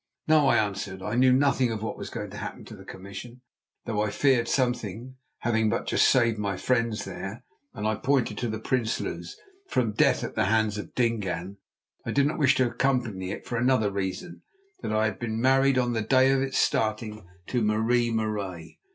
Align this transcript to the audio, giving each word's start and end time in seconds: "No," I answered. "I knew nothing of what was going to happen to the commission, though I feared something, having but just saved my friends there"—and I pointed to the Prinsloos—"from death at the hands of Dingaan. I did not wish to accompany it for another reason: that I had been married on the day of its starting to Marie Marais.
"No," 0.27 0.47
I 0.47 0.57
answered. 0.57 1.03
"I 1.03 1.13
knew 1.13 1.31
nothing 1.31 1.71
of 1.71 1.83
what 1.83 1.95
was 1.95 2.09
going 2.09 2.31
to 2.31 2.37
happen 2.37 2.65
to 2.65 2.75
the 2.75 2.83
commission, 2.83 3.41
though 3.85 4.01
I 4.01 4.09
feared 4.09 4.47
something, 4.47 5.17
having 5.41 5.69
but 5.69 5.85
just 5.85 6.07
saved 6.07 6.39
my 6.39 6.57
friends 6.57 7.05
there"—and 7.05 7.87
I 7.87 7.93
pointed 7.93 8.39
to 8.39 8.47
the 8.47 8.57
Prinsloos—"from 8.57 9.91
death 9.91 10.23
at 10.23 10.33
the 10.33 10.45
hands 10.45 10.79
of 10.79 10.95
Dingaan. 10.95 11.57
I 12.03 12.09
did 12.09 12.25
not 12.25 12.39
wish 12.39 12.55
to 12.55 12.67
accompany 12.71 13.29
it 13.29 13.45
for 13.45 13.57
another 13.57 13.91
reason: 13.91 14.41
that 14.81 14.91
I 14.91 15.05
had 15.05 15.19
been 15.19 15.39
married 15.39 15.77
on 15.77 15.93
the 15.93 16.01
day 16.01 16.31
of 16.31 16.41
its 16.41 16.57
starting 16.57 17.23
to 17.45 17.61
Marie 17.61 18.09
Marais. 18.09 18.79